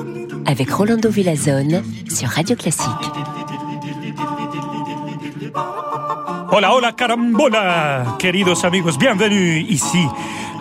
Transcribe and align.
avec 0.47 0.71
Rolando 0.71 1.11
Villazone 1.11 1.83
sur 2.09 2.31
Radio 2.31 2.57
Classique. 2.57 2.89
Hola, 6.51 6.75
hola, 6.75 6.93
carambola, 6.93 8.17
queridos 8.19 8.65
amigos, 8.65 8.97
bienvenue 8.97 9.61
ici. 9.69 10.07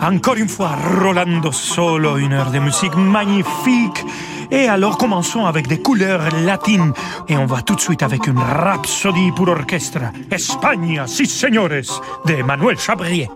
Encore 0.02 0.36
une 0.36 0.50
fois, 0.50 0.76
Rolando 1.00 1.52
Solo, 1.52 2.18
une 2.18 2.34
heure 2.34 2.50
de 2.50 2.58
musique 2.58 2.94
magnifique. 2.96 4.04
Et 4.54 4.68
alors 4.68 4.96
commençons 4.96 5.46
avec 5.46 5.66
des 5.66 5.80
couleurs 5.80 6.28
latines. 6.44 6.92
Et 7.28 7.36
on 7.36 7.44
va 7.44 7.62
tout 7.62 7.74
de 7.74 7.80
suite 7.80 8.04
avec 8.04 8.28
une 8.28 8.38
rhapsodie 8.38 9.32
pour 9.34 9.48
orchestre. 9.48 9.98
Espagne, 10.30 11.02
si 11.06 11.26
señores, 11.26 12.00
de 12.24 12.40
Manuel 12.44 12.78
Chabrier. 12.78 13.28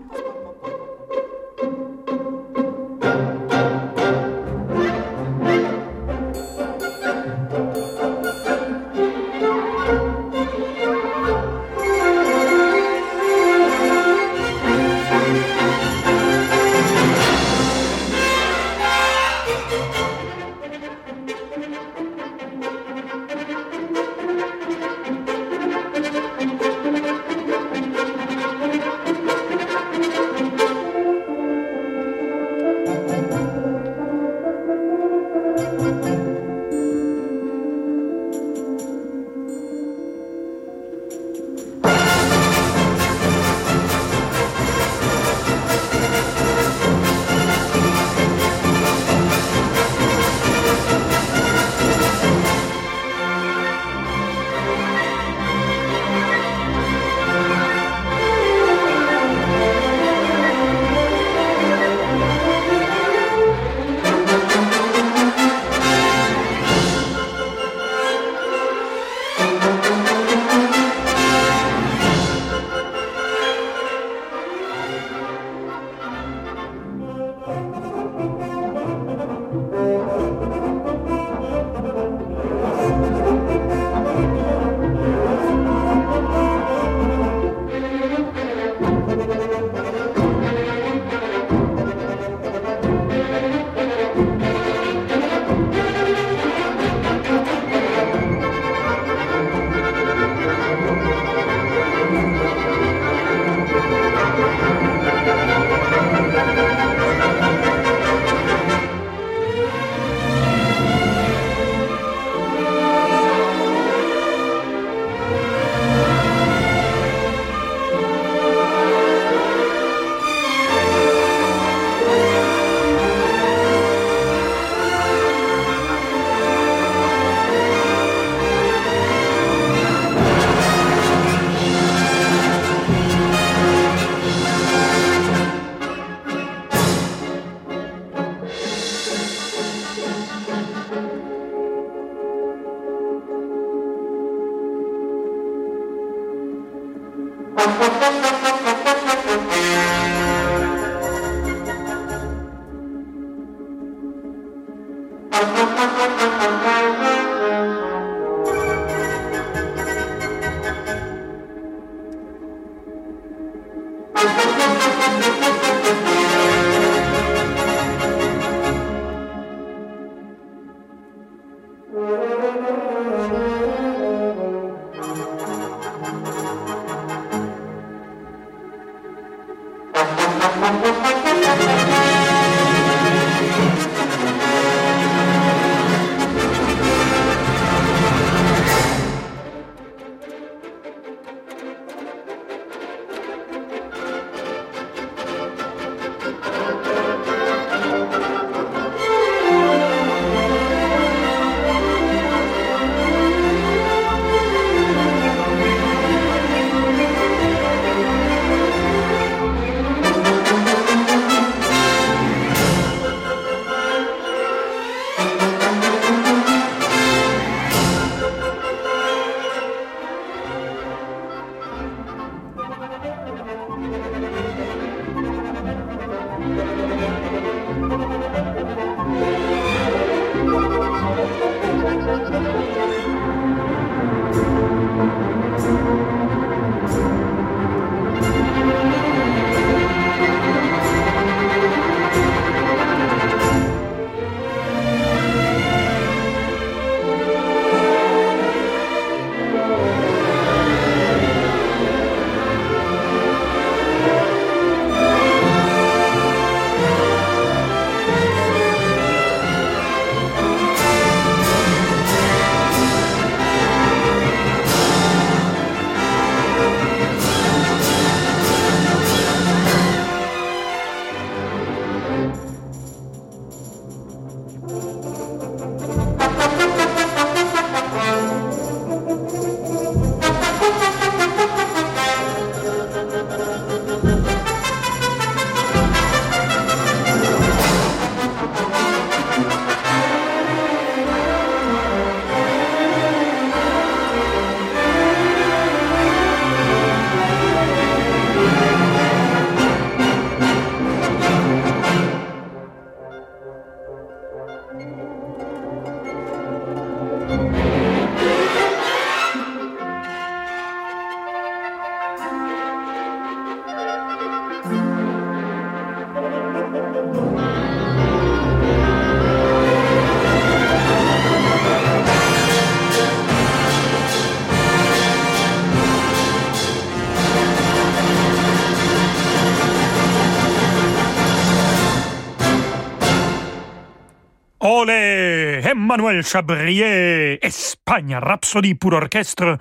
Olé 335.89 336.03
Emmanuel 336.03 336.23
Chabrier 336.23 337.39
Espagne 337.43 338.15
Rhapsodie 338.15 338.75
pour 338.75 338.93
orchestre 338.93 339.57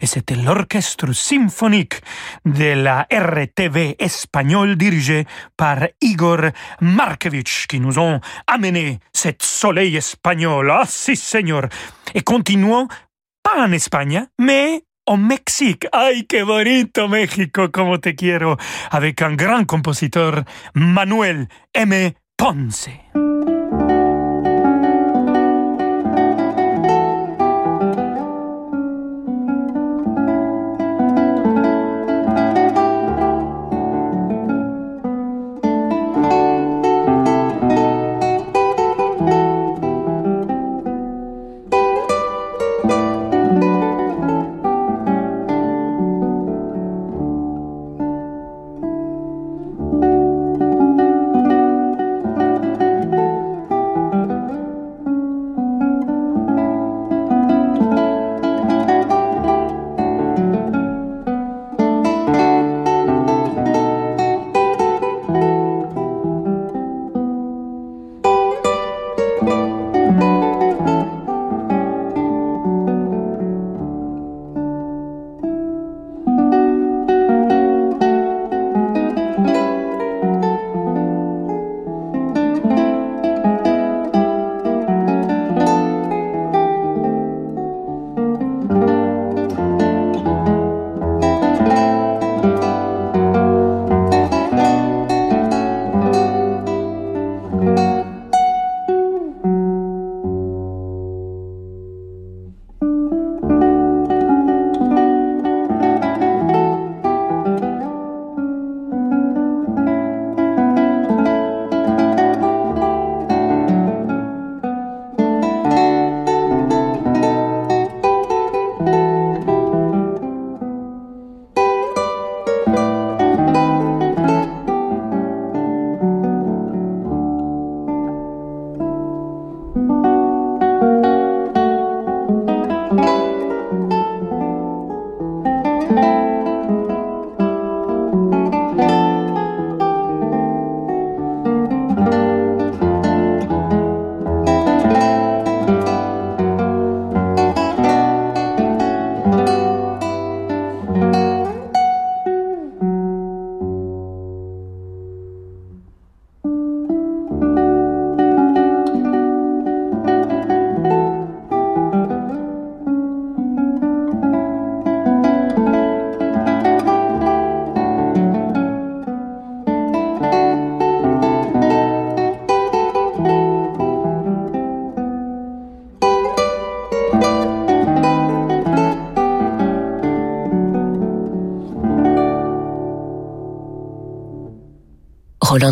et 0.00 0.06
c'était 0.06 0.36
l'orchestre 0.36 1.12
symphonique 1.12 2.00
de 2.44 2.74
la 2.74 3.06
RTV 3.12 3.96
espagnole 3.98 4.76
dirigé 4.76 5.24
par 5.56 5.78
Igor 6.00 6.50
Markovitch 6.80 7.66
qui 7.66 7.80
nous 7.80 7.98
ont 7.98 8.20
amené 8.46 9.00
cet 9.12 9.42
soleil 9.42 9.96
espagnol. 9.96 10.70
Ah 10.70 10.84
si, 10.86 11.16
Seigneur. 11.16 11.68
Et 12.14 12.22
continuons, 12.22 12.86
pas 13.42 13.64
en 13.66 13.72
Espagne, 13.72 14.26
mais 14.38 14.82
au 15.06 15.16
Mexique. 15.16 15.86
Ay, 15.92 16.26
qué 16.28 16.44
bonito 16.44 17.08
México, 17.08 17.68
como 17.72 17.98
te 17.98 18.10
quiero, 18.10 18.56
avec 18.90 19.20
un 19.22 19.34
grand 19.34 19.64
compositeur, 19.64 20.44
Manuel 20.74 21.48
M. 21.74 22.12
Ponce. 22.36 22.90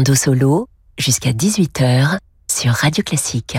Rolando 0.00 0.14
Solo 0.14 0.66
jusqu'à 0.96 1.32
18h 1.32 2.16
sur 2.50 2.72
Radio 2.72 3.04
Classique. 3.04 3.58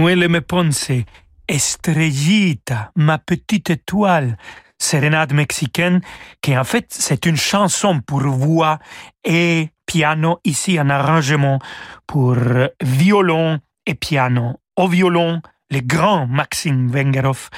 Manuel 0.00 0.22
M. 0.22 0.40
Ponce, 0.40 1.04
Estrellita, 1.46 2.90
ma 2.96 3.18
petite 3.18 3.68
étoile, 3.68 4.38
sérénade 4.78 5.34
mexicaine, 5.34 6.00
qui 6.40 6.56
en 6.56 6.64
fait 6.64 6.86
c'est 6.88 7.26
une 7.26 7.36
chanson 7.36 8.00
pour 8.00 8.22
voix 8.22 8.78
et 9.24 9.68
piano, 9.84 10.40
ici 10.44 10.78
un 10.78 10.88
arrangement 10.88 11.58
pour 12.06 12.36
violon 12.82 13.60
et 13.84 13.94
piano. 13.94 14.58
Au 14.74 14.88
violon, 14.88 15.42
le 15.70 15.80
grand 15.80 16.26
Maxime 16.26 16.90
Vengerov, 16.90 17.50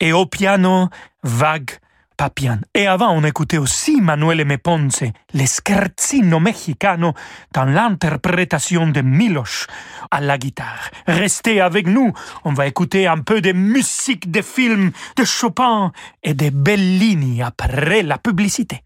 et 0.00 0.12
au 0.12 0.26
piano, 0.26 0.88
vague 1.22 1.78
Papian. 2.16 2.58
Et 2.74 2.86
avant, 2.86 3.10
on 3.10 3.24
écoutait 3.24 3.58
aussi 3.58 4.00
Manuel 4.00 4.40
M. 4.40 4.58
Ponce, 4.58 5.04
le 5.32 5.46
scherzino 5.46 6.40
mexicano, 6.40 7.12
dans 7.52 7.64
l'interprétation 7.64 8.86
de 8.86 9.00
Miloš 9.00 9.66
à 10.10 10.20
la 10.20 10.38
guitare. 10.38 10.90
Restez 11.06 11.60
avec 11.60 11.86
nous, 11.86 12.12
on 12.44 12.52
va 12.52 12.66
écouter 12.66 13.06
un 13.06 13.18
peu 13.18 13.40
de 13.40 13.52
musique 13.52 14.30
de 14.30 14.42
films 14.42 14.92
de 15.16 15.24
Chopin 15.24 15.92
et 16.22 16.34
de 16.34 16.50
Bellini 16.50 17.42
après 17.42 18.02
la 18.02 18.18
publicité. 18.18 18.82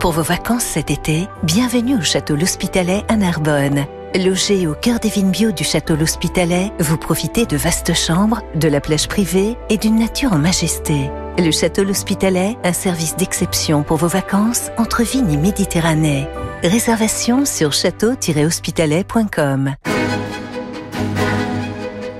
Pour 0.00 0.12
vos 0.12 0.22
vacances 0.22 0.64
cet 0.64 0.90
été, 0.90 1.26
bienvenue 1.42 1.96
au 1.96 2.02
Château 2.02 2.36
L'Hospitalet 2.36 3.02
à 3.08 3.16
Narbonne. 3.16 3.86
Logé 4.18 4.66
au 4.66 4.74
cœur 4.74 4.98
des 4.98 5.10
vignes 5.10 5.30
bio 5.30 5.52
du 5.52 5.62
château 5.62 5.94
L'Hospitalet, 5.94 6.72
vous 6.78 6.96
profitez 6.96 7.44
de 7.44 7.56
vastes 7.56 7.92
chambres, 7.92 8.40
de 8.54 8.66
la 8.66 8.80
plage 8.80 9.08
privée 9.08 9.58
et 9.68 9.76
d'une 9.76 9.98
nature 9.98 10.32
en 10.32 10.38
majesté. 10.38 11.10
Le 11.38 11.50
château 11.50 11.84
L'Hospitalet, 11.84 12.56
un 12.64 12.72
service 12.72 13.16
d'exception 13.16 13.82
pour 13.82 13.98
vos 13.98 14.08
vacances 14.08 14.70
entre 14.78 15.02
vignes 15.02 15.32
et 15.32 15.36
Méditerranée. 15.36 16.26
Réservation 16.62 17.44
sur 17.44 17.74
château-hospitalet.com. 17.74 19.74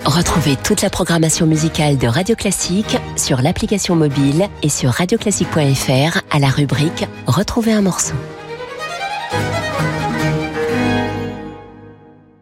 Retrouvez 0.04 0.56
toute 0.56 0.82
la 0.82 0.90
programmation 0.90 1.46
musicale 1.46 1.96
de 1.96 2.08
Radio 2.08 2.36
Classique 2.36 2.98
sur 3.16 3.40
l'application 3.40 3.96
mobile 3.96 4.48
et 4.62 4.68
sur 4.68 4.90
radioclassique.fr 4.90 6.20
à 6.30 6.38
la 6.38 6.48
rubrique 6.48 7.06
Retrouver 7.26 7.72
un 7.72 7.82
morceau. 7.82 8.14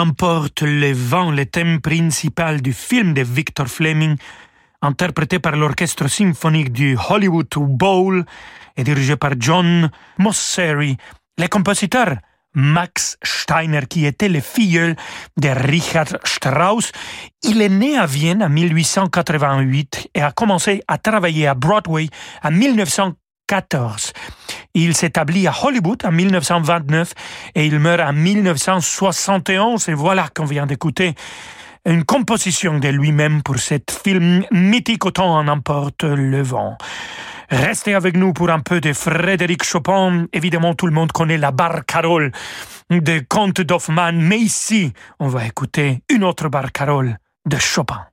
Emporte 0.00 0.62
le 0.62 0.92
vent, 0.92 1.30
le 1.30 1.44
thème 1.44 1.80
principal 1.80 2.62
du 2.62 2.72
film 2.72 3.12
de 3.12 3.22
Victor 3.22 3.68
Fleming, 3.68 4.16
interprété 4.80 5.38
par 5.38 5.56
l'orchestre 5.56 6.08
symphonique 6.08 6.72
du 6.72 6.96
Hollywood 7.10 7.48
Bowl 7.56 8.24
et 8.78 8.82
dirigé 8.82 9.16
par 9.16 9.32
John 9.38 9.90
Mosseri, 10.16 10.96
le 11.36 11.46
compositeur 11.48 12.16
Max 12.54 13.18
Steiner, 13.22 13.82
qui 13.88 14.06
était 14.06 14.30
le 14.30 14.40
filleul 14.40 14.96
de 15.36 15.48
Richard 15.48 16.16
Strauss. 16.24 16.92
Il 17.42 17.60
est 17.60 17.68
né 17.68 17.98
à 17.98 18.06
Vienne 18.06 18.42
en 18.42 18.48
1888 18.48 20.08
et 20.14 20.22
a 20.22 20.32
commencé 20.32 20.82
à 20.88 20.96
travailler 20.96 21.46
à 21.46 21.54
Broadway 21.54 22.08
en 22.42 22.50
1914. 23.50 24.12
Il 24.74 24.94
s'établit 24.94 25.46
à 25.46 25.54
Hollywood 25.62 26.04
en 26.04 26.12
1929 26.12 27.12
et 27.54 27.66
il 27.66 27.78
meurt 27.78 28.00
en 28.00 28.12
1971. 28.12 29.88
Et 29.88 29.94
voilà 29.94 30.28
qu'on 30.34 30.44
vient 30.44 30.66
d'écouter 30.66 31.14
une 31.84 32.04
composition 32.04 32.78
de 32.78 32.88
lui-même 32.88 33.42
pour 33.42 33.58
cet 33.58 33.90
film 33.90 34.44
mythique 34.50 35.04
autant 35.04 35.36
en 35.36 35.48
emporte 35.48 36.04
le 36.04 36.42
vent. 36.42 36.76
Restez 37.50 37.94
avec 37.94 38.16
nous 38.16 38.32
pour 38.32 38.50
un 38.50 38.60
peu 38.60 38.80
de 38.80 38.92
Frédéric 38.92 39.64
Chopin. 39.64 40.26
Évidemment, 40.32 40.74
tout 40.74 40.86
le 40.86 40.92
monde 40.92 41.10
connaît 41.10 41.38
la 41.38 41.50
barcarolle 41.50 42.30
de 42.90 43.24
Comte 43.28 43.60
d'Hoffmann, 43.60 44.20
mais 44.20 44.38
ici, 44.38 44.92
on 45.18 45.28
va 45.28 45.46
écouter 45.46 46.02
une 46.08 46.22
autre 46.22 46.48
barcarolle 46.48 47.18
de 47.46 47.56
Chopin. 47.56 48.06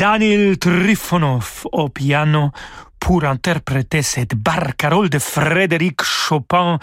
Daniel 0.00 0.56
Trifonov 0.56 1.66
au 1.72 1.90
piano 1.90 2.52
pour 2.98 3.24
interpréter 3.24 4.00
cette 4.00 4.34
barcarolle 4.34 5.10
de 5.10 5.18
Frédéric 5.18 6.02
Chopin, 6.02 6.78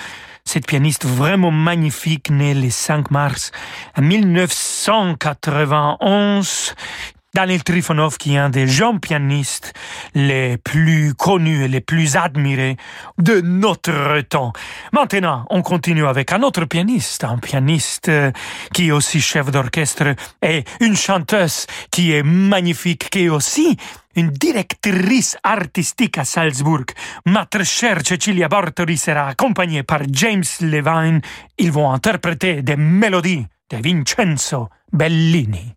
cette 0.45 0.67
pianiste 0.67 1.03
vraiment 1.03 1.49
magnifique 1.49 2.29
née 2.29 2.53
le 2.53 2.69
5 2.69 3.09
mars 3.09 3.51
1991, 3.99 6.75
Daniel 7.37 7.63
Trifonov, 7.63 8.17
qui 8.17 8.33
est 8.33 8.39
un 8.39 8.49
des 8.49 8.67
jeunes 8.67 8.99
pianistes 8.99 9.71
les 10.15 10.57
plus 10.57 11.13
connus 11.13 11.65
et 11.65 11.67
les 11.67 11.81
plus 11.81 12.15
admirés 12.15 12.77
de 13.19 13.41
notre 13.41 14.21
temps. 14.21 14.53
Maintenant, 14.91 15.45
on 15.51 15.61
continue 15.61 16.07
avec 16.07 16.33
un 16.33 16.41
autre 16.41 16.65
pianiste, 16.65 17.23
un 17.23 17.37
pianiste 17.37 18.09
euh, 18.09 18.31
qui 18.73 18.87
est 18.87 18.91
aussi 18.91 19.21
chef 19.21 19.51
d'orchestre 19.51 20.15
et 20.41 20.63
une 20.79 20.95
chanteuse 20.95 21.67
qui 21.91 22.11
est 22.11 22.23
magnifique, 22.23 23.07
qui 23.11 23.25
est 23.25 23.29
aussi 23.29 23.77
une 24.15 24.31
directrice 24.31 25.37
artistique 25.43 26.17
à 26.17 26.25
Salzbourg. 26.25 26.85
Ma 27.27 27.45
très 27.45 27.65
chère 27.65 27.99
Cecilia 28.03 28.47
Bartori 28.47 28.97
sera 28.97 29.27
accompagnée 29.27 29.83
par 29.83 30.01
James 30.11 30.43
Levine. 30.61 31.21
Ils 31.59 31.71
vont 31.71 31.91
interpréter 31.91 32.63
des 32.63 32.77
mélodies 32.77 33.45
de 33.69 33.77
Vincenzo 33.77 34.69
Bellini. 34.91 35.76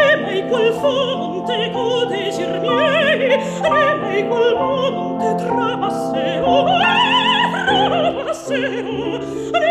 quel 0.51 0.73
fonte 0.73 1.71
co 1.71 2.05
desir 2.05 2.59
miei 2.59 3.37
né 3.61 3.95
lei 4.01 4.21
quel 4.27 4.55
monte 4.55 5.27
trapasserò 5.43 6.65
trapasserò 7.87 9.19
né 9.53 9.70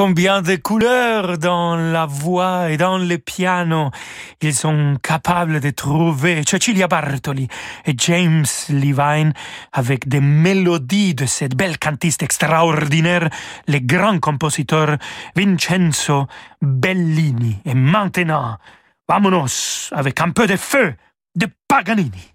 combien 0.00 0.40
de 0.40 0.56
couleurs 0.56 1.36
dans 1.36 1.76
la 1.76 2.06
voix 2.06 2.70
et 2.70 2.78
dans 2.78 2.96
le 2.96 3.18
piano 3.18 3.90
ils 4.40 4.54
sont 4.54 4.96
capables 5.02 5.60
de 5.60 5.68
trouver. 5.68 6.42
Cecilia 6.48 6.88
Bartoli 6.88 7.48
et 7.84 7.92
James 7.98 8.46
Levine 8.70 9.34
avec 9.72 10.08
des 10.08 10.22
mélodies 10.22 11.14
de 11.14 11.26
cette 11.26 11.54
belle 11.54 11.78
cantiste 11.78 12.22
extraordinaire, 12.22 13.28
le 13.68 13.78
grand 13.80 14.18
compositeur 14.20 14.96
Vincenzo 15.36 16.28
Bellini. 16.62 17.58
Et 17.66 17.74
maintenant, 17.74 18.56
vamonos 19.06 19.90
avec 19.92 20.18
un 20.22 20.30
peu 20.30 20.46
de 20.46 20.56
feu 20.56 20.94
de 21.34 21.46
Paganini. 21.68 22.32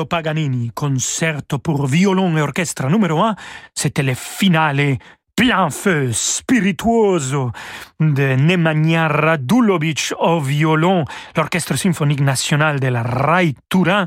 Niccolo 0.00 0.06
Paganini, 0.06 0.70
concerto 0.72 1.58
pour 1.58 1.86
violon 1.86 2.36
et 2.36 2.40
orchestre 2.40 2.88
numéro 2.88 3.20
1, 3.22 3.34
c'était 3.74 4.02
le 4.02 4.14
finale 4.14 4.96
plein 5.36 5.70
feu 5.70 6.12
spirituoso 6.12 7.50
de 7.98 8.36
Nemanja 8.36 9.08
Radulovic 9.08 10.12
au 10.18 10.40
violon, 10.40 11.04
l'Orchestre 11.36 11.76
symphonique 11.76 12.20
national 12.20 12.78
de 12.80 12.88
la 12.88 13.02
Rai 13.02 13.54
Turin, 13.68 14.06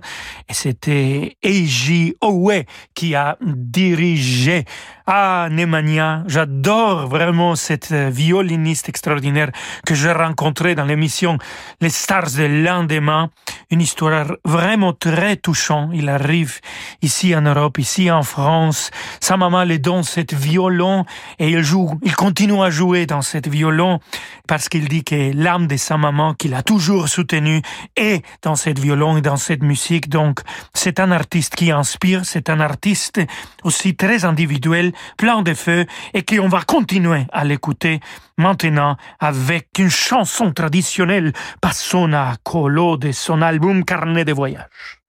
et 0.49 0.53
c'était 0.53 1.37
Eiji 1.41 2.15
Owe 2.21 2.63
qui 2.93 3.15
a 3.15 3.37
dirigé. 3.41 4.65
Ah, 5.05 5.49
Nemanja, 5.51 6.23
j'adore 6.27 7.07
vraiment 7.09 7.57
cette 7.57 7.91
violiniste 7.91 8.87
extraordinaire 8.87 9.51
que 9.85 9.95
j'ai 9.95 10.13
rencontrée 10.13 10.75
dans 10.75 10.85
l'émission 10.85 11.37
Les 11.81 11.89
Stars 11.89 12.31
de 12.37 12.45
l'Indéma. 12.45 13.27
Une 13.69 13.81
histoire 13.81 14.27
vraiment 14.45 14.93
très 14.93 15.35
touchante. 15.35 15.89
Il 15.93 16.07
arrive 16.07 16.61
ici 17.01 17.35
en 17.35 17.41
Europe, 17.41 17.79
ici 17.79 18.09
en 18.09 18.23
France. 18.23 18.91
Sa 19.19 19.35
maman 19.35 19.65
lui 19.65 19.77
donne 19.77 20.03
cette 20.03 20.33
violon 20.33 21.03
et 21.37 21.49
il 21.49 21.63
joue, 21.63 21.99
il 22.03 22.15
continue 22.15 22.61
à 22.61 22.69
jouer 22.69 23.05
dans 23.05 23.21
cette 23.21 23.49
violon 23.49 23.99
parce 24.47 24.69
qu'il 24.69 24.87
dit 24.87 25.03
que 25.03 25.33
l'âme 25.33 25.67
de 25.67 25.75
sa 25.75 25.97
maman 25.97 26.33
qu'il 26.33 26.53
a 26.53 26.63
toujours 26.63 27.09
soutenue 27.09 27.61
est 27.97 28.23
dans 28.41 28.55
cette 28.55 28.79
violon 28.79 29.17
et 29.17 29.21
dans 29.21 29.37
cette 29.37 29.63
musique. 29.63 30.07
Donc, 30.07 30.39
c'est 30.73 31.01
un 31.01 31.11
artiste 31.11 31.55
qui 31.55 31.71
inspire, 31.71 32.21
c'est 32.23 32.49
un 32.49 32.61
artiste 32.61 33.19
aussi 33.63 33.95
très 33.97 34.23
individuel, 34.23 34.92
plein 35.17 35.41
de 35.41 35.53
feu 35.53 35.85
et 36.13 36.23
qu'on 36.23 36.47
va 36.47 36.61
continuer 36.61 37.25
à 37.31 37.43
l'écouter 37.43 37.99
maintenant 38.37 38.97
avec 39.19 39.69
une 39.77 39.89
chanson 39.89 40.51
traditionnelle, 40.51 41.33
Passona 41.61 42.35
Colo 42.43 42.97
de 42.97 43.11
son 43.11 43.41
album 43.41 43.85
Carnet 43.85 44.25
de 44.25 44.33
voyage. 44.33 44.99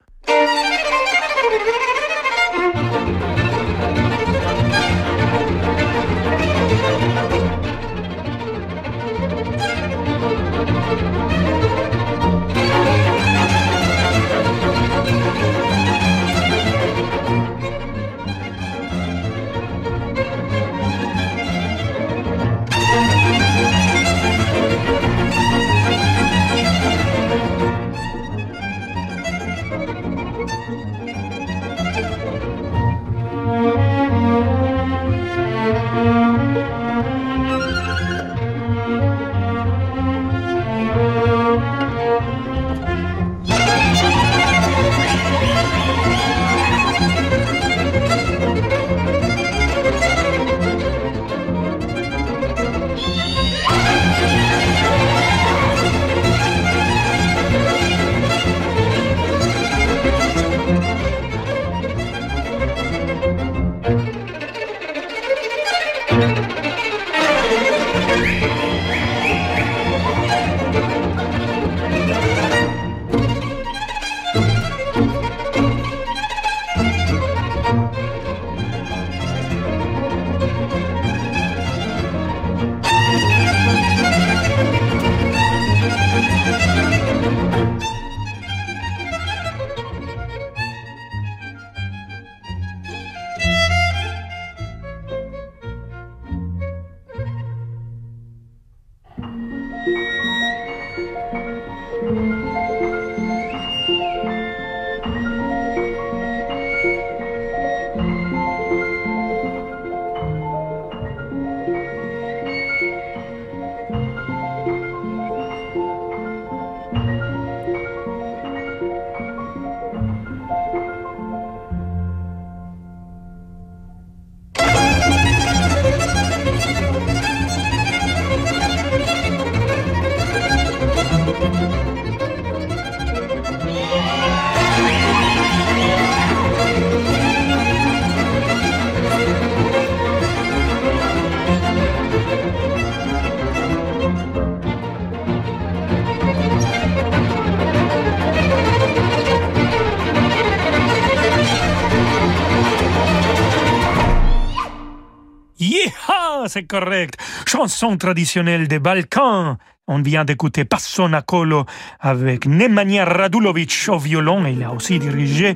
Correct. 156.74 157.14
Chanson 157.46 157.96
traditionnelle 157.96 158.66
des 158.66 158.80
Balkans. 158.80 159.56
On 159.86 160.00
vient 160.00 160.24
d'écouter 160.24 160.64
Passona 160.64 161.20
Colo 161.22 161.66
avec 162.00 162.46
Nemanja 162.46 163.04
Radulovic 163.04 163.88
au 163.88 163.98
violon, 163.98 164.46
il 164.46 164.62
a 164.64 164.72
aussi 164.72 164.98
dirigé 164.98 165.54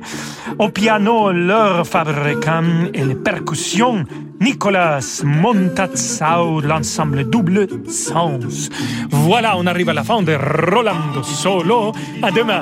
au 0.59 0.69
piano 0.69 1.31
leur 1.31 1.85
fabricant 1.87 2.91
et 2.93 3.03
les 3.03 3.15
percussions 3.15 4.05
Nicolas 4.39 4.99
Montazzao, 5.23 6.61
l'ensemble 6.61 7.27
double 7.27 7.67
sens. 7.89 8.69
Voilà, 9.09 9.57
on 9.57 9.65
arrive 9.65 9.89
à 9.89 9.93
la 9.93 10.03
fin 10.03 10.21
de 10.21 10.35
Rolando 10.35 11.23
Solo. 11.23 11.91
À 12.21 12.29
demain. 12.29 12.61